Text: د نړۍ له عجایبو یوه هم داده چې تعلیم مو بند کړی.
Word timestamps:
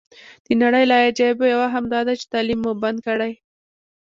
د 0.45 0.47
نړۍ 0.63 0.83
له 0.91 0.95
عجایبو 1.05 1.45
یوه 1.53 1.67
هم 1.75 1.85
داده 1.93 2.13
چې 2.19 2.25
تعلیم 2.33 2.59
مو 2.63 2.71
بند 2.83 2.99
کړی. 3.07 3.31